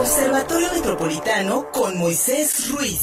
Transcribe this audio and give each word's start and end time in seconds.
Observatorio 0.00 0.72
Metropolitano 0.72 1.70
con 1.70 1.98
Moisés 1.98 2.70
Ruiz. 2.72 3.02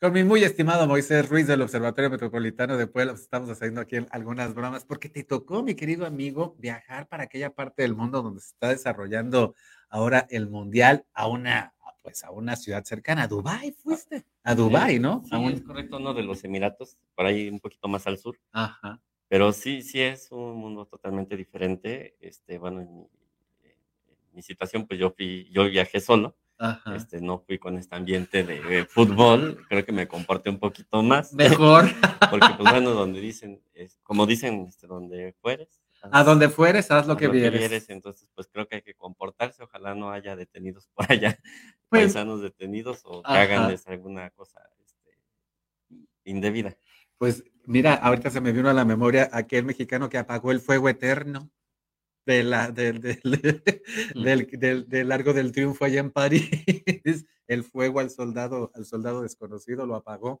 Con 0.00 0.12
mi 0.12 0.24
muy 0.24 0.42
estimado 0.42 0.88
Moisés 0.88 1.28
Ruiz 1.28 1.46
del 1.46 1.62
Observatorio 1.62 2.10
Metropolitano 2.10 2.76
de 2.76 2.88
Puebla, 2.88 3.12
pues, 3.12 3.22
estamos 3.22 3.48
haciendo 3.48 3.80
aquí 3.80 4.04
algunas 4.10 4.52
bromas, 4.54 4.84
porque 4.84 5.08
te 5.08 5.22
tocó, 5.22 5.62
mi 5.62 5.76
querido 5.76 6.04
amigo, 6.04 6.56
viajar 6.58 7.06
para 7.06 7.22
aquella 7.22 7.50
parte 7.50 7.82
del 7.82 7.94
mundo 7.94 8.22
donde 8.22 8.40
se 8.40 8.48
está 8.48 8.70
desarrollando 8.70 9.54
ahora 9.88 10.26
el 10.30 10.48
Mundial 10.48 11.06
a 11.14 11.28
una, 11.28 11.74
pues 12.02 12.24
a 12.24 12.32
una 12.32 12.56
ciudad 12.56 12.82
cercana, 12.82 13.28
Dubái 13.28 13.70
fuiste, 13.70 14.26
a 14.44 14.54
Dubái, 14.54 14.98
¿no? 14.98 15.22
Sí, 15.24 15.36
es 15.52 15.62
correcto, 15.62 15.98
uno 15.98 16.14
de 16.14 16.22
los 16.22 16.42
Emiratos, 16.44 16.96
por 17.14 17.26
ahí 17.26 17.48
un 17.48 17.60
poquito 17.60 17.88
más 17.88 18.06
al 18.06 18.18
sur. 18.18 18.38
Ajá. 18.52 19.00
Pero 19.28 19.52
sí, 19.52 19.82
sí 19.82 20.00
es 20.00 20.30
un 20.30 20.56
mundo 20.56 20.84
totalmente 20.86 21.36
diferente. 21.36 22.16
Este, 22.20 22.58
bueno, 22.58 22.80
en 22.80 22.94
mi, 22.94 23.02
en 23.02 24.34
mi 24.34 24.42
situación, 24.42 24.86
pues 24.86 25.00
yo 25.00 25.10
fui, 25.10 25.48
yo 25.50 25.64
viajé 25.64 26.00
solo. 26.00 26.36
Ajá. 26.58 26.94
Este, 26.94 27.20
no 27.20 27.40
fui 27.40 27.58
con 27.58 27.76
este 27.76 27.96
ambiente 27.96 28.44
de, 28.44 28.84
fútbol, 28.84 29.64
creo 29.68 29.84
que 29.84 29.90
me 29.90 30.06
comporté 30.06 30.50
un 30.50 30.58
poquito 30.58 31.02
más. 31.02 31.32
Mejor. 31.32 31.86
Porque, 32.30 32.48
pues 32.56 32.70
bueno, 32.70 32.90
donde 32.90 33.20
dicen, 33.20 33.60
es, 33.74 33.98
como 34.02 34.26
dicen, 34.26 34.66
este, 34.68 34.86
donde 34.86 35.34
fueres. 35.40 35.82
A 36.10 36.24
donde 36.24 36.48
fueres, 36.48 36.90
haz 36.90 37.06
lo 37.06 37.12
haz 37.12 37.18
que 37.18 37.28
vieres. 37.28 37.88
Entonces, 37.88 38.28
pues 38.34 38.48
creo 38.48 38.66
que 38.66 38.76
hay 38.76 38.82
que 38.82 38.94
comportarse. 38.94 39.62
Ojalá 39.62 39.94
no 39.94 40.10
haya 40.10 40.34
detenidos 40.34 40.88
por 40.94 41.10
allá, 41.10 41.38
Pues, 41.92 42.04
paisanos 42.14 42.40
detenidos 42.40 43.02
o 43.04 43.22
que 43.22 43.28
alguna 43.86 44.30
cosa 44.30 44.60
este, 44.84 45.18
indebida. 46.24 46.76
Pues 47.18 47.44
mira, 47.66 47.94
ahorita 47.94 48.30
se 48.30 48.40
me 48.40 48.52
vino 48.52 48.68
a 48.68 48.72
la 48.72 48.84
memoria 48.84 49.28
aquel 49.32 49.64
mexicano 49.64 50.08
que 50.08 50.18
apagó 50.18 50.50
el 50.52 50.60
fuego 50.60 50.88
eterno 50.88 51.50
de 52.26 52.42
la, 52.44 52.70
del, 52.70 53.00
del, 53.00 53.20
del, 54.14 54.46
del- 54.52 54.88
del 54.88 55.08
Largo 55.08 55.32
del 55.32 55.52
Triunfo 55.52 55.84
allá 55.84 56.00
en 56.00 56.10
París. 56.10 56.50
El 57.48 57.64
fuego 57.64 58.00
al 58.00 58.08
soldado, 58.08 58.70
al 58.74 58.86
soldado 58.86 59.20
desconocido 59.22 59.84
lo 59.84 59.96
apagó. 59.96 60.40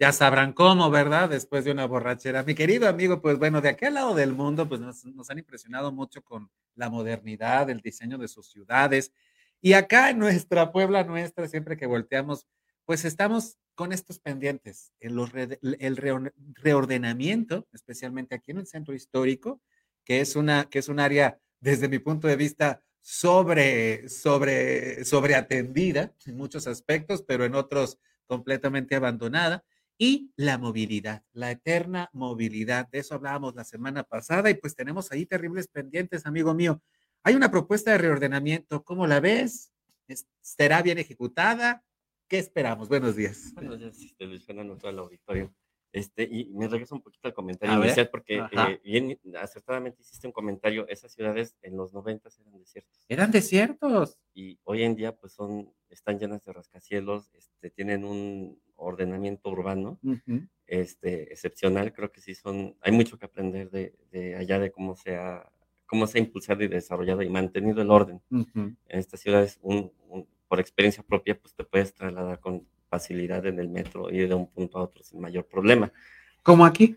Ya 0.00 0.12
sabrán 0.12 0.52
cómo, 0.52 0.90
¿verdad? 0.90 1.30
Después 1.30 1.64
de 1.64 1.70
una 1.70 1.86
borrachera. 1.86 2.42
Mi 2.42 2.54
querido 2.56 2.88
amigo, 2.88 3.22
pues 3.22 3.38
bueno, 3.38 3.60
de 3.60 3.68
aquel 3.70 3.94
lado 3.94 4.14
del 4.14 4.32
mundo, 4.34 4.68
pues 4.68 4.80
nos, 4.80 5.04
nos 5.06 5.30
han 5.30 5.38
impresionado 5.38 5.92
mucho 5.92 6.22
con 6.22 6.50
la 6.74 6.90
modernidad, 6.90 7.70
el 7.70 7.80
diseño 7.80 8.18
de 8.18 8.26
sus 8.28 8.50
ciudades. 8.50 9.12
Y 9.64 9.72
acá 9.72 10.10
en 10.10 10.18
nuestra 10.18 10.72
Puebla 10.72 11.04
nuestra, 11.04 11.48
siempre 11.48 11.78
que 11.78 11.86
volteamos, 11.86 12.46
pues 12.84 13.06
estamos 13.06 13.56
con 13.74 13.92
estos 13.94 14.18
pendientes, 14.18 14.92
re- 15.00 15.58
el 15.80 15.96
reor- 15.96 16.34
reordenamiento, 16.62 17.66
especialmente 17.72 18.34
aquí 18.34 18.50
en 18.50 18.58
el 18.58 18.66
centro 18.66 18.94
histórico, 18.94 19.62
que 20.04 20.20
es 20.20 20.36
una, 20.36 20.68
que 20.68 20.80
es 20.80 20.88
un 20.90 21.00
área, 21.00 21.40
desde 21.60 21.88
mi 21.88 21.98
punto 21.98 22.28
de 22.28 22.36
vista, 22.36 22.82
sobre, 23.00 24.06
sobre, 24.10 25.02
sobreatendida 25.06 26.14
en 26.26 26.36
muchos 26.36 26.66
aspectos, 26.66 27.22
pero 27.26 27.46
en 27.46 27.54
otros 27.54 27.98
completamente 28.26 28.94
abandonada. 28.96 29.64
Y 29.96 30.32
la 30.36 30.58
movilidad, 30.58 31.22
la 31.32 31.52
eterna 31.52 32.10
movilidad. 32.12 32.88
De 32.90 32.98
eso 32.98 33.14
hablábamos 33.14 33.54
la 33.54 33.64
semana 33.64 34.02
pasada 34.02 34.50
y 34.50 34.54
pues 34.54 34.74
tenemos 34.74 35.10
ahí 35.10 35.24
terribles 35.24 35.68
pendientes, 35.68 36.26
amigo 36.26 36.52
mío. 36.52 36.82
Hay 37.26 37.34
una 37.34 37.50
propuesta 37.50 37.90
de 37.92 37.98
reordenamiento, 37.98 38.84
¿cómo 38.84 39.06
la 39.06 39.18
ves? 39.20 39.72
¿Es- 40.08 40.26
¿Será 40.42 40.82
bien 40.82 40.98
ejecutada? 40.98 41.82
¿Qué 42.28 42.38
esperamos? 42.38 42.88
Buenos 42.88 43.16
días. 43.16 43.52
Buenos 43.54 43.78
días, 43.78 43.98
este, 43.98 44.26
Luis 44.26 44.44
Fernando, 44.44 44.76
todo 44.76 44.90
el 44.90 44.98
auditorio. 44.98 45.54
Este, 45.92 46.24
y 46.24 46.46
me 46.52 46.66
regreso 46.66 46.94
un 46.96 47.02
poquito 47.02 47.28
al 47.28 47.34
comentario 47.34 47.78
inicial 47.78 48.10
porque 48.10 48.38
eh, 48.50 48.80
bien 48.82 49.18
acertadamente 49.40 50.02
hiciste 50.02 50.26
un 50.26 50.32
comentario, 50.32 50.88
esas 50.88 51.12
ciudades 51.12 51.56
en 51.62 51.76
los 51.76 51.92
90 51.94 52.28
eran 52.40 52.58
desiertos 52.58 53.04
Eran 53.08 53.30
desiertos. 53.30 54.18
y 54.34 54.58
hoy 54.64 54.82
en 54.82 54.96
día 54.96 55.14
pues 55.16 55.32
son, 55.34 55.72
están 55.88 56.18
llenas 56.18 56.44
de 56.44 56.52
rascacielos, 56.52 57.30
este, 57.34 57.70
tienen 57.70 58.04
un 58.04 58.60
ordenamiento 58.74 59.50
urbano 59.50 60.00
Ujú. 60.02 60.48
este, 60.66 61.32
excepcional, 61.32 61.92
creo 61.92 62.10
que 62.10 62.20
sí 62.20 62.34
son, 62.34 62.76
hay 62.80 62.90
mucho 62.90 63.16
que 63.16 63.26
aprender 63.26 63.70
de, 63.70 63.94
de 64.10 64.34
allá 64.34 64.58
de 64.58 64.72
cómo 64.72 64.96
se 64.96 65.14
ha, 65.14 65.48
cómo 65.86 66.06
se 66.06 66.18
ha 66.18 66.20
impulsado 66.22 66.62
y 66.64 66.68
desarrollado 66.68 67.22
y 67.22 67.28
mantenido 67.28 67.82
el 67.82 67.90
orden 67.90 68.20
Ujú. 68.30 68.60
en 68.60 68.76
estas 68.98 69.20
ciudades, 69.20 69.58
un- 69.62 69.92
un- 70.08 70.26
por 70.48 70.60
experiencia 70.60 71.02
propia, 71.02 71.38
pues 71.38 71.54
te 71.54 71.64
puedes 71.64 71.94
trasladar 71.94 72.40
con 72.40 72.66
facilidad 72.88 73.44
en 73.46 73.58
el 73.58 73.68
metro 73.68 74.10
y 74.10 74.18
ir 74.18 74.28
de 74.28 74.34
un 74.34 74.46
punto 74.46 74.78
a 74.78 74.82
otro 74.82 75.02
sin 75.02 75.20
mayor 75.20 75.46
problema. 75.46 75.92
Como 76.42 76.64
aquí. 76.64 76.96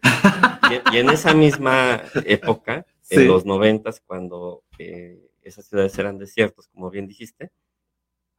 Y, 0.91 0.95
y 0.95 0.99
en 0.99 1.09
esa 1.09 1.33
misma 1.33 2.01
época, 2.25 2.85
Sí. 3.01 3.15
en 3.15 3.27
los 3.29 3.45
noventas, 3.45 4.01
cuando 4.01 4.63
eh, 4.77 5.31
esas 5.41 5.65
ciudades 5.65 5.97
eran 5.97 6.17
desiertos, 6.17 6.67
como 6.67 6.89
bien 6.89 7.07
dijiste, 7.07 7.51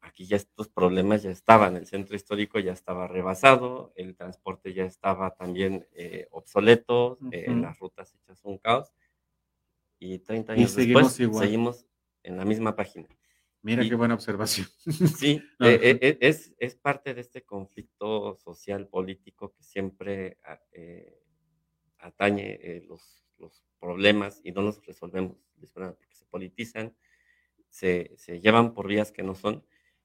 aquí 0.02 0.26
ya 0.26 0.36
estos 0.36 0.68
problemas 0.68 1.22
ya 1.22 1.30
estaban, 1.30 1.76
el 1.76 1.86
centro 1.86 2.14
histórico 2.14 2.58
ya 2.58 2.72
estaba 2.72 3.08
rebasado, 3.08 3.92
el 3.96 4.14
transporte 4.14 4.74
ya 4.74 4.84
estaba 4.84 5.30
también 5.30 5.86
eh, 5.92 6.28
obsoleto, 6.32 7.18
eh, 7.30 7.46
Ujú. 7.50 7.60
las 7.60 7.78
rutas 7.78 8.14
hechas 8.14 8.40
un 8.44 8.58
caos, 8.58 8.92
y 9.98 10.18
30 10.20 10.54
Y 10.54 10.58
años 10.60 10.70
seguimos 10.72 11.02
después 11.02 11.20
igual. 11.20 11.44
seguimos 11.44 11.86
en 12.22 12.36
la 12.36 12.44
misma 12.44 12.74
página. 12.76 13.08
Mira 13.62 13.82
Y- 13.84 13.88
qué 13.88 13.94
buena 13.96 14.14
observación. 14.14 14.66
Sí, 15.24 15.42
Ajá. 15.58 15.72
eh, 15.72 16.18
es, 16.20 16.54
es 16.58 16.76
parte 16.76 17.14
de 17.14 17.20
este 17.20 17.42
conflicto 17.44 18.36
social, 18.36 18.86
político 18.88 19.52
que 19.52 19.62
siempre 19.62 20.38
a- 20.44 20.60
eh, 20.72 21.20
atañe 21.98 22.58
eh, 22.62 22.84
los, 22.88 23.24
los 23.38 23.64
problemas 23.80 24.40
y 24.44 24.52
no 24.52 24.62
los 24.62 24.84
resolvemos, 24.86 25.36
porque 25.72 26.14
se 26.14 26.24
politizan, 26.26 26.96
se, 27.68 28.12
se 28.16 28.40
llevan 28.40 28.72
por 28.74 28.86
vías 28.86 29.10
que 29.12 29.22
no 29.22 29.34
son. 29.34 29.64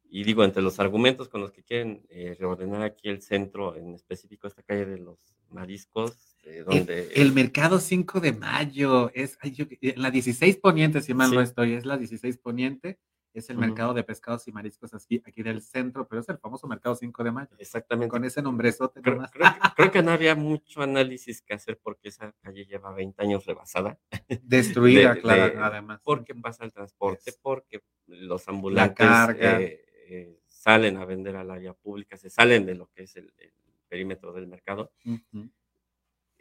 Y 0.09 0.23
digo, 0.23 0.43
entre 0.43 0.61
los 0.61 0.79
argumentos 0.79 1.27
con 1.29 1.41
los 1.41 1.51
que 1.51 1.63
quieren 1.63 2.05
eh, 2.09 2.35
reordenar 2.37 2.81
aquí 2.83 3.09
el 3.09 3.21
centro, 3.21 3.75
en 3.75 3.93
específico 3.93 4.47
esta 4.47 4.61
calle 4.63 4.85
de 4.85 4.97
los 4.99 5.35
mariscos, 5.49 6.32
eh, 6.43 6.57
El, 6.59 6.65
donde... 6.65 7.11
el 7.15 7.31
mercado 7.33 7.79
5 7.79 8.19
de 8.19 8.33
mayo 8.33 9.11
es 9.13 9.37
ay, 9.41 9.51
yo- 9.51 9.65
en 9.81 10.01
la 10.01 10.11
16 10.11 10.57
poniente, 10.57 11.01
si 11.01 11.13
mal 11.13 11.33
no 11.33 11.41
estoy, 11.41 11.73
es 11.73 11.85
la 11.85 11.97
16 11.97 12.37
poniente, 12.37 12.99
es 13.33 13.49
el 13.49 13.57
mercado 13.57 13.95
de 13.95 14.03
pescados 14.03 14.47
y 14.47 14.51
mariscos 14.51 14.93
aquí, 14.93 15.19
aquí 15.25 15.41
del 15.41 15.61
centro, 15.63 16.07
pero 16.07 16.21
es 16.21 16.29
el 16.29 16.37
famoso 16.37 16.67
mercado 16.67 16.93
5 16.95 17.23
de 17.23 17.31
mayo. 17.31 17.49
Exactamente. 17.57 18.09
Con 18.11 18.23
ese 18.25 18.43
nombrezote 18.43 19.01
Creo, 19.01 19.15
nomás. 19.15 19.31
creo 19.31 19.47
que, 19.51 19.59
creo 19.75 19.91
que 19.91 20.03
no 20.03 20.11
había 20.11 20.35
mucho 20.35 20.83
análisis 20.83 21.41
que 21.41 21.55
hacer 21.55 21.79
porque 21.81 22.09
esa 22.09 22.31
calle 22.41 22.65
lleva 22.65 22.93
20 22.93 23.19
años 23.23 23.43
rebasada. 23.45 23.97
Destruida, 24.43 25.15
de- 25.15 25.21
claro, 25.21 25.53
de- 25.55 25.59
además. 25.63 25.99
porque 26.03 26.35
pasa 26.35 26.63
el 26.63 26.71
transporte, 26.73 27.33
porque 27.41 27.81
los 28.05 28.47
ambulantes 28.47 29.07
eh, 29.39 29.83
eh, 30.09 30.39
salen 30.45 30.97
a 30.97 31.05
vender 31.05 31.35
a 31.35 31.43
la 31.43 31.57
vía 31.57 31.73
pública, 31.73 32.17
se 32.17 32.29
salen 32.29 32.67
de 32.67 32.75
lo 32.75 32.87
que 32.93 33.03
es 33.03 33.15
el, 33.15 33.33
el 33.37 33.51
perímetro 33.87 34.31
del 34.33 34.45
mercado. 34.45 34.91
Ujú. 35.05 35.49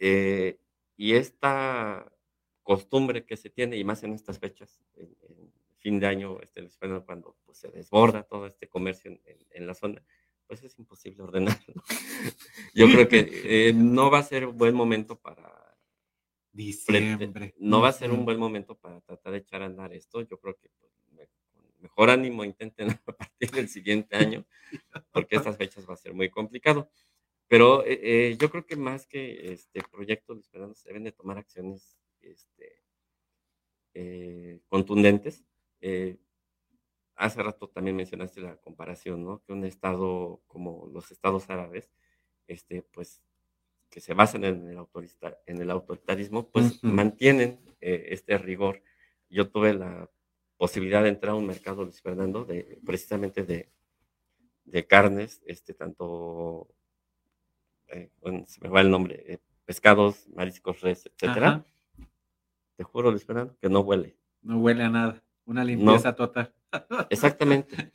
Eh, 0.05 0.59
y 0.97 1.15
esta 1.15 2.13
costumbre 2.63 3.25
que 3.25 3.37
se 3.37 3.51
tiene, 3.51 3.77
y 3.77 3.85
más 3.85 4.03
en 4.03 4.13
estas 4.15 4.39
fechas, 4.39 4.83
en, 4.97 5.17
en 5.29 5.53
fin 5.79 6.01
de 6.01 6.07
año, 6.07 6.41
este, 6.41 6.69
cuando 7.07 7.37
pues, 7.45 7.59
se 7.59 7.69
desborda 7.71 8.23
todo 8.25 8.47
este 8.47 8.69
comercio 8.69 9.11
en, 9.13 9.21
en- 9.25 9.47
en 9.51 9.67
la 9.67 9.75
zona, 9.75 10.03
pues 10.47 10.63
es 10.65 10.79
imposible 10.79 11.23
ordenarlo. 11.23 11.83
Yo 12.75 12.87
creo 12.93 13.09
que 13.09 13.69
eh, 13.69 13.73
no 13.75 14.11
va 14.11 14.19
a 14.19 14.23
ser 14.23 14.47
un 14.47 14.57
buen 14.59 14.75
momento 14.75 15.19
para 15.21 15.77
Diciembre. 16.53 17.55
no 17.59 17.81
va 17.81 17.89
a 17.89 17.93
ser 17.93 18.11
un 18.11 18.25
buen 18.27 18.39
momento 18.39 18.77
para 18.79 19.01
tratar 19.01 19.33
de 19.33 19.39
echar 19.39 19.63
a 19.63 19.67
andar 19.67 19.93
esto. 19.95 20.21
Yo 20.23 20.39
creo 20.41 20.57
que 20.57 20.69
pues, 20.79 20.93
mejor 21.79 22.11
ánimo 22.11 22.45
intenten 22.45 22.91
a 23.07 23.13
partir 23.17 23.51
del 23.51 23.69
siguiente 23.69 24.17
año, 24.17 24.45
porque 25.13 25.37
estas 25.37 25.57
fechas 25.57 25.89
va 25.89 25.95
a 25.95 25.97
ser 25.97 26.15
muy 26.15 26.31
complicado. 26.31 26.91
Pero 27.53 27.85
eh, 27.85 28.01
eh, 28.03 28.37
yo 28.39 28.51
creo 28.51 28.65
que 28.65 28.77
más 28.77 29.07
que 29.07 29.53
este 29.53 29.83
proyectos, 29.93 30.37
Luis 30.37 30.49
Fernando, 30.49 30.75
se 30.75 30.89
deben 30.89 31.05
de 31.05 31.13
tomar 31.13 31.37
acciones 31.37 31.99
este, 32.23 32.83
eh, 33.93 34.61
contundentes. 34.69 35.45
Eh, 35.83 36.17
hace 37.15 37.43
rato 37.43 37.69
también 37.69 37.95
mencionaste 37.95 38.41
la 38.41 38.57
comparación, 38.57 39.23
¿no? 39.23 39.43
Que 39.43 39.53
un 39.53 39.67
estado 39.67 40.41
como 40.47 40.87
los 40.95 41.11
estados 41.11 41.51
árabes, 41.51 41.91
este, 42.47 42.81
pues, 42.81 43.23
que 43.91 44.01
se 44.01 44.15
basan 44.15 44.45
en 44.45 44.71
el, 44.71 44.87
en 45.45 45.61
el 45.61 45.71
autoritarismo, 45.71 46.49
pues 46.49 46.79
Ujú. 46.79 46.87
mantienen 46.87 47.61
este 47.83 48.39
rigor. 48.39 48.83
Yo 49.29 49.51
tuve 49.51 49.75
la 49.75 50.11
posibilidad 50.57 51.03
de 51.03 51.11
entrar 51.11 51.33
a 51.33 51.37
un 51.37 51.49
mercado, 51.49 51.85
Luis 51.85 52.01
Fernando, 52.01 52.47
de, 52.47 52.81
precisamente 52.87 53.43
de, 53.43 53.69
de 54.65 54.87
carnes, 54.87 55.43
este, 55.45 55.75
tanto, 55.75 56.75
eh, 57.93 58.11
bueno, 58.21 58.45
se 58.47 58.61
me 58.61 58.69
va 58.69 58.81
el 58.81 58.91
nombre, 58.91 59.23
eh, 59.27 59.39
pescados, 59.65 60.29
mariscos, 60.35 60.81
res, 60.81 61.07
etcétera. 61.07 61.49
Ajá. 61.49 61.67
Te 62.77 62.85
juro, 62.85 63.11
Luis 63.11 63.25
Fernando, 63.25 63.57
que 63.61 63.69
no 63.69 63.81
huele. 63.81 64.17
No 64.41 64.59
huele 64.59 64.85
a 64.85 64.91
nada. 64.91 65.23
Una 65.45 65.65
limpieza 65.65 66.15
total. 66.15 66.53
Exactamente. 67.11 67.93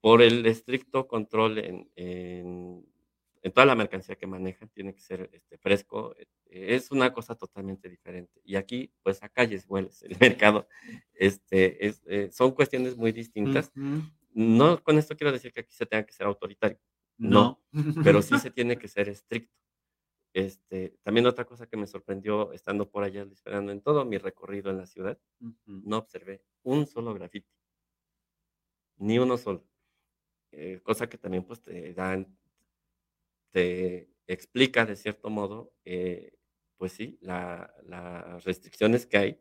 Por 0.00 0.22
el 0.22 0.44
estricto 0.46 1.06
control 1.06 1.58
en, 1.58 1.90
en 1.96 2.84
en 3.42 3.52
toda 3.52 3.66
la 3.66 3.74
mercancía 3.74 4.16
que 4.16 4.26
manejan 4.26 4.68
tiene 4.68 4.94
que 4.94 5.00
ser 5.00 5.30
este, 5.32 5.58
fresco, 5.58 6.14
eh, 6.16 6.26
es 6.50 6.90
una 6.90 7.12
cosa 7.12 7.34
totalmente 7.34 7.88
diferente. 7.88 8.40
Y 8.44 8.56
aquí, 8.56 8.92
pues 9.02 9.22
a 9.22 9.28
calles 9.28 9.64
hueles 9.68 10.02
el 10.02 10.16
mercado, 10.20 10.68
este, 11.14 11.86
es, 11.86 12.02
eh, 12.06 12.30
son 12.32 12.52
cuestiones 12.52 12.96
muy 12.96 13.12
distintas. 13.12 13.72
No 14.32 14.82
con 14.82 14.98
esto 14.98 15.16
quiero 15.16 15.32
decir 15.32 15.52
que 15.52 15.60
aquí 15.60 15.74
se 15.74 15.86
tenga 15.86 16.04
que 16.04 16.12
ser 16.12 16.26
autoritario, 16.26 16.78
no, 17.18 17.60
pero 18.04 18.22
sí 18.22 18.38
se 18.38 18.50
tiene 18.50 18.78
que 18.78 18.88
ser 18.88 19.08
estricto. 19.08 19.54
Este, 20.34 20.98
también 21.02 21.26
otra 21.26 21.44
cosa 21.44 21.66
que 21.66 21.76
me 21.76 21.86
sorprendió 21.86 22.52
estando 22.52 22.90
por 22.90 23.02
allá 23.02 23.22
esperando 23.32 23.72
en 23.72 23.80
todo 23.80 24.04
mi 24.04 24.18
recorrido 24.18 24.70
en 24.70 24.78
la 24.78 24.86
ciudad, 24.86 25.18
no 25.66 25.98
observé 25.98 26.42
un 26.62 26.86
solo 26.86 27.14
grafiti, 27.14 27.50
ni 28.98 29.18
uno 29.18 29.36
solo. 29.36 29.66
Eh, 30.52 30.80
cosa 30.82 31.08
que 31.08 31.18
también 31.18 31.44
pues 31.44 31.60
te 31.62 31.92
dan, 31.92 32.38
te 33.50 34.10
explica 34.26 34.86
de 34.86 34.96
cierto 34.96 35.30
modo, 35.30 35.72
eh, 35.84 36.32
pues 36.76 36.92
sí, 36.92 37.18
las 37.20 38.44
restricciones 38.44 39.06
que 39.06 39.18
hay. 39.18 39.40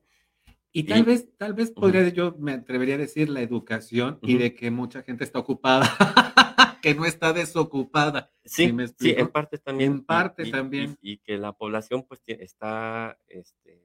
Y 0.72 0.84
tal 0.84 1.04
vez, 1.04 1.36
tal 1.38 1.54
vez 1.54 1.72
podría, 1.72 2.08
yo 2.10 2.36
me 2.38 2.54
atrevería 2.54 2.96
a 2.96 3.00
decir 3.00 3.30
la 3.30 3.42
educación 3.42 4.20
y 4.22 4.38
de 4.38 4.54
que 4.54 4.70
mucha 4.70 5.02
gente 5.02 5.24
está 5.24 5.40
ocupada, 5.40 5.88
que 6.82 6.96
no 6.96 7.06
está 7.06 7.34
desocupada. 7.34 8.32
Sí, 8.44 8.74
¿sí, 9.00 9.12
en 9.18 9.28
parte 9.30 9.58
también. 9.58 9.92
En 9.92 10.06
parte 10.06 10.50
también. 10.50 10.98
Y, 11.02 11.18
que 11.18 11.38
la 11.38 11.54
población 11.54 12.04
pues 12.04 12.22
está 12.26 13.18
este, 13.28 13.82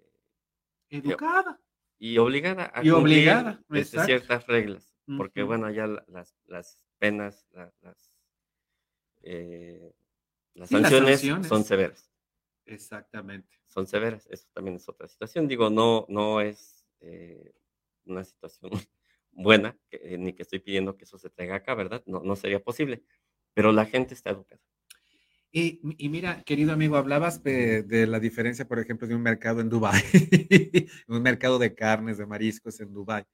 educada. 0.89 1.61
Y 1.99 2.19
obligada 2.19 2.73
a 2.75 2.85
y 2.85 2.91
obligada, 2.91 3.63
este, 3.71 4.05
ciertas 4.05 4.47
reglas. 4.47 4.93
Porque 5.17 5.43
bueno, 5.43 5.71
ya 5.71 5.87
las, 5.87 6.37
las 6.47 6.85
penas, 6.99 7.47
las, 7.53 7.73
eh, 9.23 9.93
las, 10.55 10.71
sanciones 10.71 11.21
son 11.47 11.65
severas. 11.65 12.11
Exactamente. 12.65 13.59
Son 13.67 13.87
severas. 13.87 14.27
Eso 14.31 14.49
también 14.53 14.77
es 14.77 14.89
otra 14.89 15.09
situación. 15.09 15.49
Digo, 15.49 15.71
no, 15.71 16.07
no 16.09 16.41
es 16.41 16.87
eh, 17.01 17.53
una 18.05 18.25
situación 18.25 18.71
buena, 19.33 19.77
eh, 19.91 20.17
ni 20.19 20.33
que 20.33 20.43
estoy 20.43 20.61
pidiendo 20.61 20.97
que 20.97 21.05
eso 21.05 21.19
se 21.19 21.31
traiga 21.31 21.57
acá, 21.57 21.75
¿verdad? 21.75 22.03
No, 22.07 22.21
no 22.23 22.37
sería 22.37 22.61
posible. 22.61 23.03
Pero 23.55 23.73
la 23.73 23.87
gente 23.87 24.15
está 24.15 24.31
educada. 24.31 24.61
Y, 25.55 25.81
mira, 26.09 26.43
querido 26.45 26.73
amigo, 26.73 26.97
hablabas 26.97 27.43
de, 27.43 27.83
de, 27.83 28.07
la 28.07 28.19
diferencia, 28.21 28.67
por 28.67 28.79
ejemplo, 28.79 29.07
de 29.07 29.15
un 29.15 29.21
mercado 29.21 29.61
en 29.61 29.69
Dubái, 29.69 30.03
un 31.09 31.21
mercado 31.21 31.59
de 31.59 31.75
carnes, 31.75 32.17
de 32.17 32.25
mariscos 32.25 32.81
en 32.81 32.95
Dubái. 32.95 33.27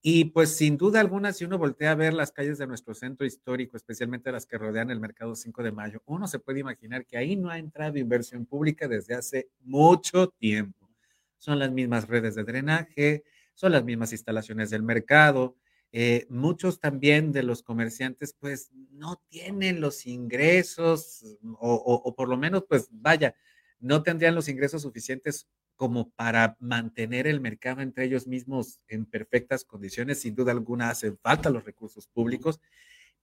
Y 0.00 0.26
pues 0.26 0.56
sin 0.56 0.76
duda 0.76 1.00
alguna, 1.00 1.32
si 1.32 1.44
uno 1.44 1.58
voltea 1.58 1.90
a 1.90 1.96
ver 1.96 2.14
las 2.14 2.30
calles 2.30 2.58
de 2.58 2.68
nuestro 2.68 2.94
centro 2.94 3.26
histórico, 3.26 3.76
especialmente 3.76 4.30
las 4.30 4.46
que 4.46 4.56
rodean 4.56 4.90
el 4.90 5.00
mercado 5.00 5.34
5 5.34 5.62
de 5.62 5.72
mayo, 5.72 6.02
uno 6.06 6.28
se 6.28 6.38
puede 6.38 6.60
imaginar 6.60 7.04
que 7.04 7.18
ahí 7.18 7.34
no 7.34 7.50
ha 7.50 7.58
entrado 7.58 7.98
inversión 7.98 8.46
pública 8.46 8.86
desde 8.86 9.14
hace 9.14 9.48
mucho 9.60 10.28
tiempo. 10.28 10.88
Son 11.36 11.58
las 11.58 11.72
mismas 11.72 12.06
redes 12.06 12.36
de 12.36 12.44
drenaje, 12.44 13.24
son 13.58 13.72
las 13.72 13.82
mismas 13.82 14.12
instalaciones 14.12 14.70
del 14.70 14.84
mercado. 14.84 15.56
Eh, 15.90 16.26
muchos 16.30 16.78
también 16.78 17.32
de 17.32 17.42
los 17.42 17.64
comerciantes 17.64 18.36
pues 18.38 18.70
no 18.92 19.20
tienen 19.28 19.80
los 19.80 20.06
ingresos 20.06 21.24
o, 21.58 21.74
o 21.74 22.14
por 22.14 22.28
lo 22.28 22.36
menos 22.36 22.66
pues 22.68 22.88
vaya, 22.92 23.34
no 23.80 24.04
tendrían 24.04 24.36
los 24.36 24.48
ingresos 24.48 24.82
suficientes 24.82 25.48
como 25.74 26.10
para 26.10 26.56
mantener 26.60 27.26
el 27.26 27.40
mercado 27.40 27.80
entre 27.80 28.04
ellos 28.04 28.28
mismos 28.28 28.78
en 28.86 29.06
perfectas 29.06 29.64
condiciones. 29.64 30.20
Sin 30.20 30.36
duda 30.36 30.52
alguna 30.52 30.90
hacen 30.90 31.18
falta 31.18 31.50
los 31.50 31.64
recursos 31.64 32.06
públicos. 32.06 32.60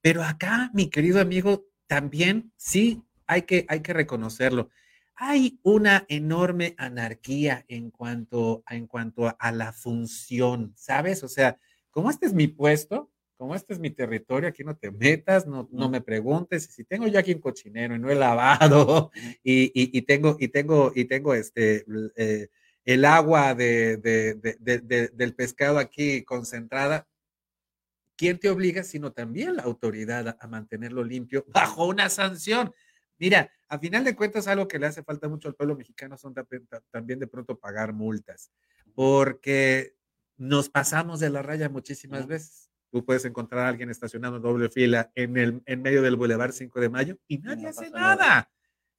Pero 0.02 0.22
acá, 0.22 0.70
mi 0.74 0.90
querido 0.90 1.22
amigo, 1.22 1.66
también 1.88 2.52
sí 2.58 3.04
hay 3.26 3.44
que, 3.44 3.66
hay 3.70 3.80
que 3.80 3.94
reconocerlo. 3.94 4.70
Hay 5.16 5.60
una 5.64 6.06
enorme 6.10 6.76
anarquía 6.78 7.64
en 7.68 7.90
cuanto, 7.92 8.64
a, 8.66 8.76
en 8.76 8.88
cuanto 8.88 9.36
a 9.38 9.52
la 9.52 9.72
función, 9.72 10.74
¿sabes? 10.76 11.24
O 11.24 11.28
sea, 11.28 11.58
como 11.92 12.10
este 12.10 12.26
es 12.26 12.34
mi 12.34 12.48
puesto, 12.48 13.12
como 13.38 13.56
este 13.56 13.74
es 13.74 13.80
mi 13.80 13.90
territorio, 13.90 14.50
aquí 14.50 14.64
no 14.64 14.76
te 14.76 14.92
metas, 14.92 15.46
no, 15.46 15.68
no 15.72 15.90
me 15.90 16.02
preguntes, 16.02 16.66
si 16.66 16.84
tengo 16.84 17.08
yo 17.08 17.20
aquí 17.20 17.34
un 17.34 17.42
cochinero 17.42 17.96
y 17.96 18.00
no 18.00 18.10
he 18.10 18.16
lavado 18.16 19.12
y, 19.44 19.72
y, 19.74 20.02
tengo, 20.04 20.38
y 20.40 20.48
tengo, 20.48 20.92
y 20.96 21.06
tengo 21.06 21.34
este, 21.34 21.86
eh, 22.16 22.48
el 22.86 23.04
agua 23.04 23.56
de, 23.56 23.98
de, 23.98 25.10
del 25.14 25.36
pescado 25.36 25.80
aquí 25.80 26.24
concentrada, 26.24 27.08
¿quién 28.16 28.40
te 28.40 28.50
obliga? 28.50 28.84
Sino 28.84 29.12
también 29.12 29.56
la 29.56 29.64
autoridad 29.64 30.38
a, 30.40 30.48
mantenerlo 30.48 31.04
limpio 31.04 31.46
bajo 31.48 31.88
una 31.88 32.10
sanción. 32.10 32.74
Mira, 33.18 33.52
a 33.68 33.80
final 33.80 34.04
de 34.04 34.16
cuentas, 34.16 34.48
algo 34.48 34.68
que 34.68 34.80
le 34.80 34.88
hace 34.88 35.04
falta 35.04 35.28
mucho 35.28 35.48
al 35.48 35.56
pueblo 35.56 35.76
mexicano 35.76 36.18
son 36.18 36.34
también 36.92 37.20
de 37.20 37.28
pronto 37.28 37.58
pagar 37.58 37.94
multas, 37.94 38.52
porque 38.94 39.96
nos 40.38 40.70
pasamos 40.70 41.20
de 41.20 41.30
la 41.30 41.42
raya 41.42 41.70
muchísimas 41.70 42.28
veces. 42.28 42.70
Tú 42.92 43.04
puedes 43.06 43.26
encontrar 43.26 43.66
a 43.66 43.70
alguien 43.70 43.90
estacionado 43.90 44.38
en 44.38 44.42
doble 44.42 44.70
fila 44.70 45.12
en, 45.16 45.38
el, 45.38 45.62
en 45.66 45.82
medio 45.82 46.02
del 46.02 46.16
Boulevard 46.16 46.52
5 46.52 46.80
de 46.80 46.90
Mayo 46.90 47.18
y 47.28 47.40
nadie 47.40 47.68
hace 47.68 47.90
nada. 47.90 48.50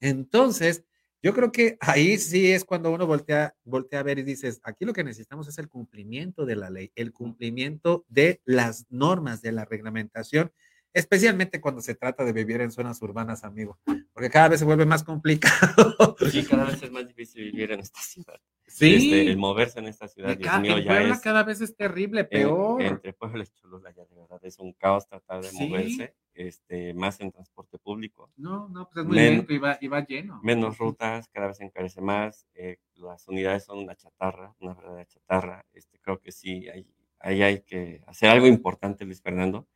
Entonces, 0.00 0.84
yo 1.22 1.34
creo 1.34 1.50
que 1.50 1.76
ahí 1.80 2.18
sí 2.18 2.52
es 2.52 2.64
cuando 2.64 2.90
uno 2.90 3.06
voltea, 3.06 3.54
voltea 3.64 4.00
a 4.00 4.02
ver 4.02 4.18
y 4.18 4.22
dices, 4.22 4.60
aquí 4.62 4.84
lo 4.84 4.92
que 4.92 5.04
necesitamos 5.04 5.48
es 5.48 5.58
el 5.58 5.68
cumplimiento 5.68 6.44
de 6.44 6.56
la 6.56 6.70
ley, 6.70 6.92
el 6.94 7.12
cumplimiento 7.12 8.04
de 8.08 8.40
las 8.44 8.86
normas, 8.90 9.42
de 9.42 9.52
la 9.52 9.64
reglamentación, 9.64 10.52
especialmente 10.96 11.60
cuando 11.60 11.82
se 11.82 11.94
trata 11.94 12.24
de 12.24 12.32
vivir 12.32 12.62
en 12.62 12.70
zonas 12.70 13.00
urbanas, 13.02 13.44
amigo, 13.44 13.78
porque 14.14 14.30
cada 14.30 14.48
vez 14.48 14.60
se 14.60 14.64
vuelve 14.64 14.86
más 14.86 15.04
complicado. 15.04 16.16
Sí, 16.30 16.44
cada 16.44 16.64
vez 16.64 16.82
es 16.82 16.90
más 16.90 17.06
difícil 17.06 17.44
vivir 17.52 17.72
en 17.72 17.80
esta 17.80 18.00
ciudad. 18.00 18.40
Sí. 18.66 18.94
Este, 18.94 19.30
el 19.30 19.36
moverse 19.36 19.78
en 19.78 19.86
esta 19.86 20.08
ciudad, 20.08 20.36
Dios 20.36 20.60
mío, 20.60 20.78
ya 20.78 21.02
es, 21.02 21.20
cada 21.20 21.42
vez 21.42 21.60
es 21.60 21.76
terrible, 21.76 22.24
peor. 22.24 22.80
entre 22.82 23.12
pueblos 23.12 23.52
Cholula 23.52 23.92
ya 23.94 24.04
de 24.06 24.16
verdad 24.16 24.40
es 24.42 24.58
un 24.58 24.72
caos 24.72 25.06
tratar 25.06 25.42
de 25.42 25.52
moverse, 25.52 26.14
este, 26.34 26.94
más 26.94 27.20
en 27.20 27.30
transporte 27.30 27.78
público. 27.78 28.30
No, 28.36 28.68
no, 28.68 28.88
pues 28.88 29.04
es 29.04 29.06
muy 29.06 29.16
lento 29.16 29.52
y 29.52 29.58
va, 29.58 29.78
y 29.80 29.88
va, 29.88 30.04
lleno. 30.04 30.40
Menos 30.42 30.78
rutas, 30.78 31.28
cada 31.28 31.48
vez 31.48 31.60
encarece 31.60 32.00
más, 32.00 32.46
eh, 32.54 32.78
las 32.94 33.28
unidades 33.28 33.64
son 33.64 33.80
una 33.80 33.94
chatarra, 33.94 34.54
una 34.60 34.72
verdadera 34.72 35.06
chatarra. 35.06 35.66
Este, 35.72 35.98
creo 36.00 36.20
que 36.20 36.32
sí, 36.32 36.68
ahí 36.68 36.86
hay, 37.20 37.42
hay 37.42 37.60
que 37.60 38.02
hacer 38.06 38.30
algo 38.30 38.46
importante, 38.46 39.04
Luis 39.04 39.20
Fernando. 39.20 39.66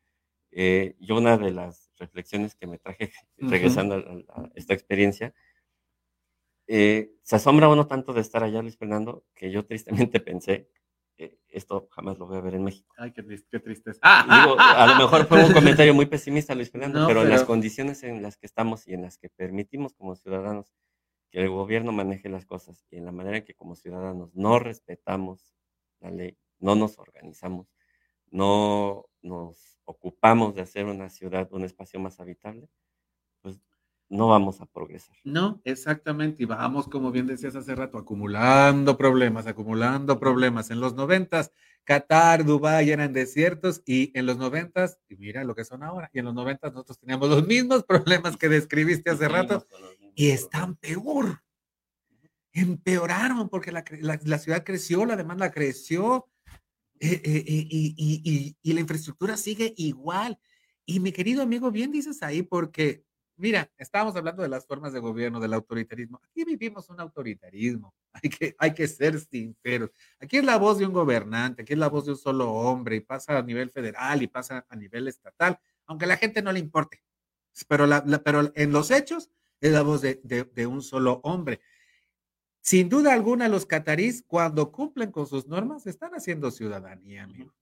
Eh, 0.53 0.97
yo 0.99 1.17
una 1.17 1.37
de 1.37 1.53
las 1.53 1.91
reflexiones 1.97 2.55
que 2.55 2.67
me 2.67 2.79
traje 2.79 3.13
regresando 3.39 3.97
a 4.29 4.51
esta 4.55 4.75
experiencia, 4.75 5.35
eh, 6.67 7.13
se 7.23 7.37
asombra 7.37 7.69
uno 7.69 7.87
tanto 7.87 8.13
de 8.13 8.21
estar 8.21 8.45
allá, 8.45 8.63
Luis 8.63 8.77
Fernando, 8.77 9.25
que 9.35 9.51
yo 9.51 9.65
tristemente 9.65 10.21
pensé, 10.21 10.69
que 11.17 11.39
esto 11.49 11.89
jamás 11.91 12.19
lo 12.19 12.27
voy 12.27 12.39
a 12.39 12.41
ver 12.41 12.55
en 12.55 12.65
México. 12.65 12.95
Ay, 12.97 13.13
qué, 13.13 13.23
triste, 13.23 13.49
qué 13.51 13.61
tristeza. 13.61 13.99
a 14.03 14.87
lo 14.87 14.97
mejor 14.97 15.27
fue 15.27 15.45
un 15.45 15.53
comentario 15.53 15.95
muy 15.95 16.07
pesimista, 16.07 16.55
Luis 16.55 16.71
Fernando, 16.71 17.07
pero, 17.07 17.23
en 17.23 17.31
las 17.31 17.45
condiciones 17.45 18.03
en 18.05 18.23
las 18.23 18.37
que 18.37 18.47
estamos 18.47 18.87
y 18.87 18.95
en 18.95 19.03
las 19.03 19.19
que 19.19 19.29
permitimos 19.29 19.95
como 19.95 20.15
ciudadanos 20.15 20.73
que 21.31 21.41
el 21.41 21.49
gobierno 21.49 21.93
maneje 21.93 22.29
las 22.29 22.45
cosas 22.45 22.85
y 22.91 22.97
en 22.97 23.05
la 23.05 23.13
manera 23.13 23.39
en 23.39 23.45
que 23.45 23.55
como 23.55 23.77
ciudadanos 23.77 24.35
no 24.35 24.59
respetamos 24.59 25.53
la 26.01 26.11
ley, 26.11 26.37
no 26.59 26.75
nos 26.75 26.99
organizamos, 26.99 27.69
no 28.31 29.07
nos 29.23 29.70
ocupamos 29.91 30.55
de 30.55 30.63
hacer 30.63 30.87
una 30.87 31.09
ciudad, 31.09 31.49
un 31.53 31.65
espacio 31.65 32.01
más 32.01 32.21
habitable, 32.21 32.69
pues 33.43 33.61
no 34.09 34.29
vamos 34.29 34.61
a 34.61 34.67
progresar. 34.67 35.17
No, 35.25 35.61
exactamente. 35.65 36.43
Y 36.43 36.47
vamos, 36.47 36.89
como 36.89 37.13
bien 37.13 37.27
decías 37.27 37.55
hace 37.55 37.75
rato, 37.75 37.99
acumulando 37.99 38.97
problemas, 38.97 39.47
acumulando 39.47 40.19
problemas. 40.19 40.71
En 40.71 40.81
los 40.81 40.95
noventas, 40.95 41.53
Qatar, 41.85 42.45
Dubái 42.45 42.91
eran 42.91 43.13
desiertos 43.13 43.83
y 43.87 44.17
en 44.19 44.27
los 44.27 44.37
noventas, 44.37 44.99
y 45.09 45.17
mira 45.17 45.45
lo 45.45 45.55
que 45.55 45.65
son 45.65 45.83
ahora, 45.83 46.11
y 46.13 46.19
en 46.19 46.27
los 46.27 46.35
noventas 46.35 46.73
nosotros 46.73 46.99
teníamos 46.99 47.29
los 47.29 47.47
mismos 47.47 47.85
problemas 47.85 48.37
que 48.37 48.49
describiste 48.49 49.11
hace 49.11 49.29
rato 49.29 49.67
y 50.15 50.31
están 50.31 50.77
peor. 50.77 51.43
Empeoraron 52.53 53.49
porque 53.49 53.71
la, 53.73 54.39
ciudad 54.39 54.65
creció, 54.65 55.05
la 55.05 55.17
demanda 55.17 55.51
creció 55.51 56.29
eh, 57.01 57.21
eh, 57.25 57.45
eh, 57.47 57.67
y, 57.71 58.57
y 58.63 58.73
la 58.73 58.81
infraestructura 58.81 59.37
sigue 59.37 59.75
igual. 59.77 60.39
Y 60.87 61.01
mi 61.01 61.13
querido 61.13 61.43
amigo, 61.43 61.71
bien 61.71 61.91
dices 61.91 62.23
ahí, 62.23 62.43
porque 62.43 63.05
Mira, 63.41 63.71
estábamos 63.79 64.15
hablando 64.17 64.43
de 64.43 64.51
las 64.51 64.67
formas 64.67 64.93
de 64.93 65.01
gobierno, 65.01 65.41
del 65.41 65.55
autoritarismo. 65.55 66.21
Aquí 66.23 66.45
vivimos 66.45 66.91
un 66.91 67.01
autoritarismo. 67.01 67.95
Hay 68.13 68.29
que, 68.29 68.57
hay 68.59 68.75
que 68.75 68.89
ser 68.89 69.19
sinceros. 69.21 69.91
Aquí 70.19 70.37
es 70.37 70.45
la 70.45 70.59
voz 70.59 70.79
de 70.79 70.85
un 70.85 70.93
gobernante, 70.93 71.63
aquí 71.63 71.75
es 71.75 71.79
la 71.79 71.89
voz 71.89 72.05
de 72.05 72.11
un 72.11 72.19
solo 72.19 72.53
hombre 72.53 72.97
y 72.97 73.01
pasa 73.01 73.39
a 73.39 73.43
nivel 73.43 73.71
federal 73.71 74.21
y 74.21 74.27
pasa 74.27 74.67
a 74.69 74.77
nivel 74.77 75.07
estatal, 75.07 75.59
aunque 75.87 76.07
a 76.07 76.09
la 76.09 76.17
gente 76.17 76.43
no 76.43 76.53
le 76.53 76.59
importe. 76.59 77.03
Pero, 77.69 77.87
la, 77.87 78.05
pero 78.25 78.51
en 78.57 78.73
los 78.73 78.91
hechos 78.91 79.31
es 79.61 79.73
la 79.73 79.83
voz 79.83 80.03
de, 80.03 80.21
de, 80.25 80.67
un 80.67 80.83
solo 80.83 81.21
hombre. 81.23 81.61
Sin 82.63 82.89
duda 82.89 83.13
alguna, 83.13 83.49
los 83.49 83.67
catarís, 83.67 84.23
cuando 84.27 84.71
cumplen 84.71 85.11
con 85.11 85.27
sus 85.27 85.47
normas, 85.47 85.87
están 85.87 86.13
haciendo 86.15 86.51
ciudadanía, 86.51 87.25
amigo. 87.25 87.55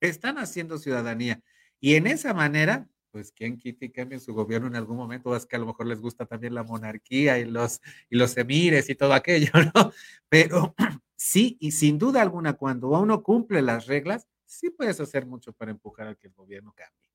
Están 0.00 0.38
haciendo 0.38 0.78
ciudadanía. 0.78 1.42
Y 1.80 1.94
en 1.96 2.06
esa 2.06 2.32
manera, 2.32 2.88
pues 3.10 3.32
quien 3.32 3.58
quite 3.58 3.86
y 3.86 3.90
cambie 3.90 4.20
su 4.20 4.32
gobierno 4.32 4.68
en 4.68 4.76
algún 4.76 4.96
momento, 4.96 5.34
es 5.34 5.44
que 5.46 5.56
a 5.56 5.58
lo 5.58 5.66
mejor 5.66 5.86
les 5.86 6.00
gusta 6.00 6.24
también 6.26 6.54
la 6.54 6.62
monarquía 6.62 7.38
y 7.38 7.44
los, 7.44 7.80
y 8.08 8.16
los 8.16 8.36
emires 8.36 8.88
y 8.88 8.94
todo 8.94 9.12
aquello, 9.12 9.50
¿no? 9.74 9.92
Pero 10.28 10.74
sí, 11.16 11.56
y 11.60 11.72
sin 11.72 11.98
duda 11.98 12.22
alguna, 12.22 12.54
cuando 12.54 12.88
uno 12.88 13.22
cumple 13.22 13.60
las 13.60 13.86
reglas, 13.86 14.28
sí 14.46 14.70
puedes 14.70 15.00
hacer 15.00 15.26
mucho 15.26 15.52
para 15.52 15.72
empujar 15.72 16.06
a 16.08 16.14
que 16.14 16.28
el 16.28 16.34
gobierno 16.34 16.72
cambie. 16.74 17.10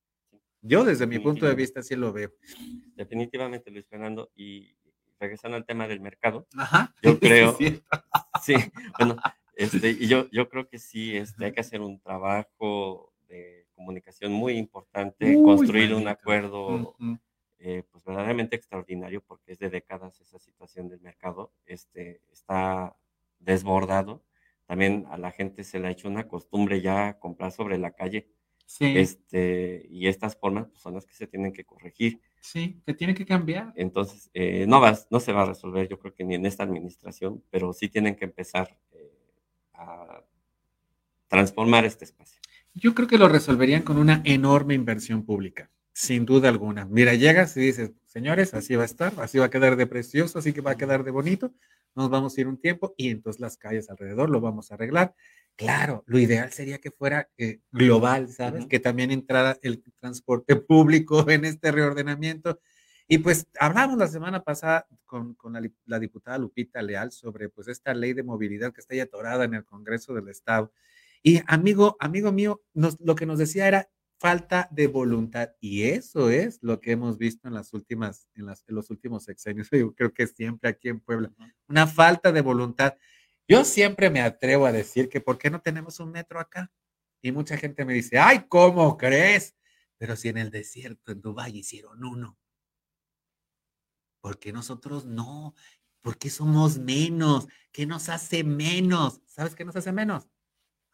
Yo 0.61 0.83
desde 0.83 1.07
mi 1.07 1.19
punto 1.19 1.45
de 1.45 1.55
vista 1.55 1.81
sí 1.81 1.95
lo 1.95 2.11
veo. 2.11 2.33
Definitivamente, 2.95 3.71
Luis 3.71 3.87
Fernando, 3.87 4.31
y 4.35 4.75
regresando 5.19 5.57
al 5.57 5.65
tema 5.65 5.87
del 5.87 5.99
mercado, 5.99 6.47
Ajá. 6.57 6.93
yo 7.01 7.19
creo, 7.19 7.57
sí, 8.43 8.55
bueno, 8.97 9.17
este, 9.55 9.89
y 9.91 10.07
yo, 10.07 10.29
yo 10.31 10.49
creo 10.49 10.67
que 10.67 10.79
sí, 10.79 11.17
este, 11.17 11.45
hay 11.45 11.51
que 11.51 11.61
hacer 11.61 11.81
un 11.81 11.99
trabajo 11.99 13.13
de 13.27 13.67
comunicación 13.75 14.31
muy 14.31 14.57
importante, 14.57 15.35
Uy, 15.35 15.43
construir 15.43 15.93
un 15.93 16.07
acuerdo 16.07 16.95
eh, 17.59 17.83
pues 17.91 18.03
verdaderamente 18.03 18.55
extraordinario 18.55 19.21
porque 19.21 19.53
es 19.53 19.59
de 19.59 19.69
décadas 19.69 20.19
esa 20.21 20.39
situación 20.39 20.89
del 20.89 21.01
mercado, 21.01 21.51
este, 21.65 22.21
está 22.31 22.95
desbordado. 23.39 24.23
También 24.65 25.05
a 25.09 25.17
la 25.17 25.31
gente 25.31 25.63
se 25.63 25.79
le 25.79 25.87
ha 25.87 25.91
hecho 25.91 26.07
una 26.07 26.27
costumbre 26.27 26.81
ya 26.81 27.17
comprar 27.19 27.51
sobre 27.51 27.77
la 27.77 27.91
calle, 27.91 28.27
Sí, 28.67 28.97
este, 28.97 29.87
y 29.89 30.07
estas 30.07 30.35
formas 30.35 30.67
pues, 30.67 30.81
son 30.81 30.93
las 30.93 31.05
que 31.05 31.13
se 31.13 31.25
tienen 31.25 31.53
que 31.53 31.63
corregir. 31.63 32.19
Sí, 32.41 32.81
te 32.85 32.93
tiene 32.93 33.13
que 33.13 33.25
cambiar. 33.25 33.73
Entonces, 33.75 34.29
eh, 34.33 34.65
no, 34.67 34.79
va, 34.79 34.97
no 35.09 35.19
se 35.19 35.31
va 35.31 35.43
a 35.43 35.45
resolver, 35.45 35.87
yo 35.87 35.99
creo 35.99 36.13
que 36.13 36.23
ni 36.23 36.35
en 36.35 36.45
esta 36.45 36.63
administración, 36.63 37.43
pero 37.49 37.73
sí 37.73 37.89
tienen 37.89 38.15
que 38.15 38.25
empezar 38.25 38.77
eh, 38.93 39.11
a 39.73 40.23
transformar 41.27 41.85
este 41.85 42.05
espacio. 42.05 42.39
Yo 42.73 42.93
creo 42.93 43.07
que 43.07 43.17
lo 43.17 43.27
resolverían 43.27 43.81
con 43.81 43.97
una 43.97 44.21
enorme 44.23 44.75
inversión 44.75 45.23
pública, 45.23 45.69
sin 45.93 46.25
duda 46.25 46.49
alguna. 46.49 46.85
Mira, 46.85 47.15
llegas 47.15 47.57
y 47.57 47.61
dices, 47.61 47.91
señores, 48.05 48.53
así 48.53 48.75
va 48.75 48.83
a 48.83 48.85
estar, 48.85 49.13
así 49.19 49.39
va 49.39 49.45
a 49.45 49.49
quedar 49.49 49.75
de 49.75 49.87
precioso, 49.87 50.39
así 50.39 50.53
que 50.53 50.61
va 50.61 50.71
a 50.71 50.77
quedar 50.77 51.03
de 51.03 51.11
bonito, 51.11 51.53
nos 51.97 52.09
vamos 52.09 52.37
a 52.37 52.41
ir 52.41 52.47
un 52.47 52.57
tiempo 52.61 52.93
y 52.95 53.09
entonces 53.09 53.39
las 53.41 53.57
calles 53.57 53.89
alrededor 53.89 54.29
lo 54.29 54.39
vamos 54.39 54.71
a 54.71 54.75
arreglar. 54.75 55.15
Claro, 55.55 56.03
lo 56.05 56.19
ideal 56.19 56.51
sería 56.53 56.77
que 56.77 56.91
fuera 56.91 57.29
eh, 57.37 57.59
global, 57.71 58.29
¿sabes? 58.29 58.67
Que 58.67 58.79
también 58.79 59.09
entrara 59.09 59.57
el 59.63 59.83
transporte 59.99 60.55
público 60.55 61.27
en 61.29 61.43
este 61.45 61.71
reordenamiento. 61.71 62.59
Y 63.07 63.17
pues 63.17 63.47
hablamos 63.59 63.97
la 63.97 64.07
semana 64.07 64.43
pasada 64.43 64.85
con, 65.05 65.33
con 65.33 65.53
la, 65.85 65.99
diputada 65.99 66.37
Lupita 66.37 66.81
Leal 66.83 67.11
sobre 67.11 67.49
pues 67.49 67.67
esta 67.69 67.93
ley 67.95 68.13
de 68.13 68.21
movilidad 68.21 68.71
que 68.71 68.81
está 68.81 68.93
ya 68.93 69.03
atorada 69.03 69.45
en 69.45 69.55
el 69.55 69.65
Congreso 69.65 70.13
del 70.13 70.27
Estado. 70.27 70.71
Y 71.23 71.41
amigo, 71.47 71.97
amigo 71.99 72.31
mío, 72.31 72.61
nos- 72.75 72.99
lo 72.99 73.15
que 73.15 73.25
nos 73.25 73.39
decía 73.39 73.67
era 73.67 73.89
falta 74.19 74.67
de 74.71 74.87
voluntad. 74.87 75.51
Y 75.59 75.83
eso 75.83 76.29
es 76.29 76.59
lo 76.61 76.79
que 76.79 76.91
hemos 76.91 77.17
visto 77.17 77.47
en 77.47 77.53
las 77.53 77.73
últimas, 77.73 78.27
en, 78.35 78.45
las, 78.45 78.63
en 78.67 78.75
los 78.75 78.89
últimos 78.89 79.23
sexenios. 79.23 79.69
Yo 79.71 79.93
creo 79.93 80.13
que 80.13 80.27
siempre 80.27 80.69
aquí 80.69 80.89
en 80.89 80.99
Puebla. 80.99 81.31
Una 81.67 81.87
falta 81.87 82.31
de 82.31 82.41
voluntad. 82.41 82.95
Yo 83.47 83.63
siempre 83.63 84.09
me 84.09 84.21
atrevo 84.21 84.65
a 84.65 84.71
decir 84.71 85.09
que 85.09 85.21
¿por 85.21 85.37
qué 85.37 85.49
no 85.49 85.61
tenemos 85.61 85.99
un 85.99 86.11
metro 86.11 86.39
acá? 86.39 86.71
Y 87.21 87.31
mucha 87.31 87.57
gente 87.57 87.85
me 87.85 87.93
dice, 87.93 88.19
ay, 88.19 88.45
¿cómo 88.49 88.97
crees? 88.97 89.55
Pero 89.97 90.15
si 90.15 90.29
en 90.29 90.37
el 90.37 90.51
desierto, 90.51 91.11
en 91.11 91.21
Dubái, 91.21 91.57
hicieron 91.57 92.03
uno. 92.03 92.37
¿Por 94.21 94.37
qué 94.37 94.51
nosotros 94.51 95.05
no? 95.05 95.55
¿Por 96.01 96.17
qué 96.17 96.29
somos 96.29 96.77
menos? 96.77 97.47
¿Qué 97.71 97.85
nos 97.85 98.09
hace 98.09 98.43
menos? 98.43 99.21
¿Sabes 99.25 99.55
qué 99.55 99.65
nos 99.65 99.75
hace 99.75 99.91
menos? 99.91 100.27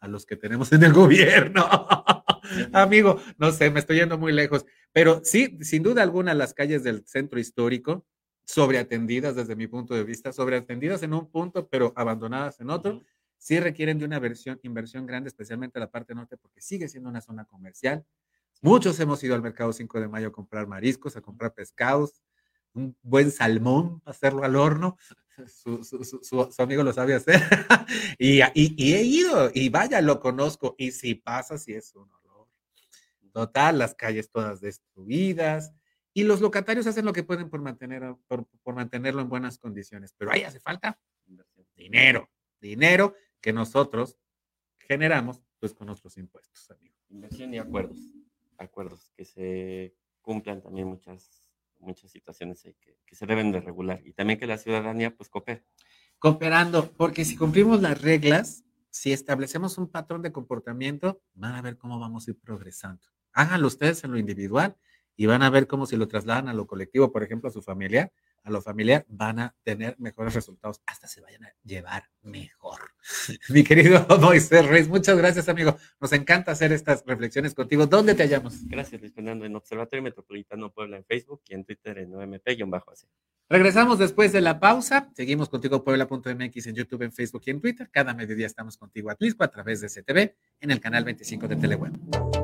A 0.00 0.08
los 0.08 0.24
que 0.24 0.36
tenemos 0.36 0.72
en 0.72 0.84
el 0.84 0.92
gobierno. 0.92 1.66
Amigo, 2.72 3.20
no 3.38 3.52
sé, 3.52 3.70
me 3.70 3.80
estoy 3.80 3.98
yendo 3.98 4.18
muy 4.18 4.32
lejos. 4.32 4.64
Pero 4.92 5.20
sí, 5.24 5.58
sin 5.62 5.82
duda 5.82 6.02
alguna, 6.02 6.34
las 6.34 6.54
calles 6.54 6.82
del 6.84 7.04
centro 7.06 7.38
histórico, 7.40 8.06
sobreatendidas 8.46 9.34
desde 9.36 9.56
mi 9.56 9.66
punto 9.66 9.94
de 9.94 10.04
vista, 10.04 10.32
sobreatendidas 10.32 11.02
en 11.02 11.14
un 11.14 11.30
punto, 11.30 11.68
pero 11.68 11.92
abandonadas 11.96 12.60
en 12.60 12.70
otro, 12.70 13.02
sí 13.38 13.58
requieren 13.60 13.98
de 13.98 14.04
una 14.04 14.18
versión, 14.18 14.60
inversión 14.62 15.06
grande, 15.06 15.28
especialmente 15.28 15.80
la 15.80 15.90
parte 15.90 16.14
norte, 16.14 16.36
porque 16.36 16.60
sigue 16.60 16.88
siendo 16.88 17.08
una 17.08 17.20
zona 17.20 17.44
comercial. 17.46 18.04
Muchos 18.62 18.98
hemos 19.00 19.22
ido 19.24 19.34
al 19.34 19.42
mercado 19.42 19.72
5 19.72 20.00
de 20.00 20.08
mayo 20.08 20.28
a 20.28 20.32
comprar 20.32 20.66
mariscos, 20.66 21.16
a 21.16 21.20
comprar 21.20 21.54
pescados, 21.54 22.22
un 22.72 22.96
buen 23.02 23.30
salmón, 23.30 24.02
hacerlo 24.04 24.44
al 24.44 24.56
horno. 24.56 24.96
Su, 25.48 25.82
su- 25.82 26.04
su- 26.04 26.20
su- 26.22 26.48
su 26.52 26.62
amigo 26.62 26.84
lo 26.84 26.92
sabe 26.92 27.12
hacer. 27.14 27.40
y, 28.20 28.40
y- 28.40 28.74
y 28.76 28.94
he 28.94 29.02
ido, 29.02 29.50
y 29.52 29.68
vaya, 29.68 30.00
lo 30.00 30.20
conozco. 30.20 30.76
Y 30.78 30.92
si 30.92 31.16
pasa, 31.16 31.58
si 31.58 31.72
es 31.74 31.92
un 31.96 32.02
horror. 32.08 32.23
Total, 33.34 33.76
las 33.76 33.96
calles 33.96 34.30
todas 34.30 34.60
destruidas. 34.60 35.74
Y 36.12 36.22
los 36.22 36.40
locatarios 36.40 36.86
hacen 36.86 37.04
lo 37.04 37.12
que 37.12 37.24
pueden 37.24 37.50
por, 37.50 37.60
mantener, 37.60 38.14
por, 38.28 38.46
por 38.62 38.76
mantenerlo 38.76 39.20
en 39.20 39.28
buenas 39.28 39.58
condiciones. 39.58 40.14
Pero 40.16 40.30
ahí 40.30 40.44
hace 40.44 40.60
falta 40.60 41.00
dinero, 41.74 42.30
dinero 42.60 43.16
que 43.40 43.52
nosotros 43.52 44.16
generamos 44.78 45.42
pues 45.58 45.74
con 45.74 45.88
nuestros 45.88 46.16
impuestos, 46.16 46.70
amigo. 46.70 46.94
Inversión 47.08 47.52
y 47.52 47.58
acuerdos. 47.58 47.98
Acuerdos 48.56 49.10
que 49.16 49.24
se 49.24 49.96
cumplan 50.20 50.62
también 50.62 50.86
muchas, 50.86 51.42
muchas 51.80 52.12
situaciones 52.12 52.62
que, 52.62 53.00
que 53.04 53.16
se 53.16 53.26
deben 53.26 53.50
de 53.50 53.60
regular. 53.60 54.00
Y 54.06 54.12
también 54.12 54.38
que 54.38 54.46
la 54.46 54.58
ciudadanía 54.58 55.12
pues 55.12 55.28
coopere. 55.28 55.64
Cooperando, 56.20 56.92
porque 56.92 57.24
si 57.24 57.36
cumplimos 57.36 57.82
las 57.82 58.00
reglas, 58.00 58.62
si 58.90 59.12
establecemos 59.12 59.76
un 59.76 59.90
patrón 59.90 60.22
de 60.22 60.30
comportamiento, 60.30 61.20
van 61.34 61.56
a 61.56 61.62
ver 61.62 61.76
cómo 61.76 61.98
vamos 61.98 62.28
a 62.28 62.30
ir 62.30 62.38
progresando. 62.38 63.13
Háganlo 63.34 63.66
ustedes 63.66 64.02
en 64.04 64.12
lo 64.12 64.18
individual 64.18 64.76
y 65.16 65.26
van 65.26 65.42
a 65.42 65.50
ver 65.50 65.66
cómo 65.66 65.86
si 65.86 65.96
lo 65.96 66.08
trasladan 66.08 66.48
a 66.48 66.54
lo 66.54 66.66
colectivo, 66.66 67.12
por 67.12 67.22
ejemplo, 67.22 67.48
a 67.48 67.52
su 67.52 67.62
familiar, 67.62 68.12
a 68.42 68.50
lo 68.50 68.60
familiar, 68.60 69.04
van 69.08 69.38
a 69.38 69.54
tener 69.62 69.96
mejores 69.98 70.34
resultados, 70.34 70.82
hasta 70.86 71.06
se 71.06 71.20
vayan 71.20 71.44
a 71.44 71.54
llevar 71.62 72.04
mejor. 72.22 72.80
Mi 73.48 73.64
querido 73.64 74.06
Moisés 74.20 74.66
Reyes, 74.66 74.88
muchas 74.88 75.16
gracias, 75.16 75.48
amigo. 75.48 75.76
Nos 76.00 76.12
encanta 76.12 76.52
hacer 76.52 76.72
estas 76.72 77.04
reflexiones 77.06 77.54
contigo. 77.54 77.86
¿Dónde 77.86 78.14
te 78.14 78.22
hallamos? 78.22 78.66
Gracias, 78.66 79.00
Luis 79.00 79.14
Fernando, 79.14 79.44
en 79.44 79.56
Observatorio 79.56 80.02
Metropolitano 80.02 80.72
Puebla 80.72 80.96
en 80.96 81.04
Facebook 81.04 81.42
y 81.48 81.54
en 81.54 81.64
Twitter 81.64 81.98
en 81.98 82.14
OMP-AC. 82.14 83.06
Regresamos 83.48 83.98
después 83.98 84.32
de 84.32 84.40
la 84.40 84.58
pausa. 84.58 85.10
Seguimos 85.14 85.48
contigo 85.48 85.84
Puebla.mx 85.84 86.66
en 86.66 86.74
YouTube, 86.74 87.02
en 87.02 87.12
Facebook 87.12 87.42
y 87.46 87.50
en 87.50 87.60
Twitter. 87.60 87.90
Cada 87.90 88.14
mediodía 88.14 88.46
estamos 88.46 88.76
contigo 88.76 89.10
Atlisco 89.10 89.44
a 89.44 89.48
través 89.48 89.80
de 89.80 89.88
CTV 89.88 90.34
en 90.60 90.70
el 90.70 90.80
canal 90.80 91.04
25 91.04 91.46
de 91.48 91.56
Teleweb. 91.56 92.43